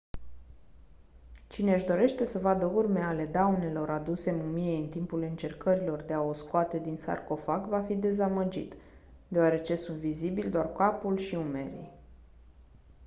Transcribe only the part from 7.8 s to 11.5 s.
fi dezamăgit deoarece sunt vizibili doar capul și